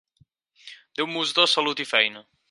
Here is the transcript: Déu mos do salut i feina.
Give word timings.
Déu 1.01 1.07
mos 1.13 1.33
do 1.39 1.45
salut 1.53 1.85
i 1.85 1.87
feina. 1.91 2.25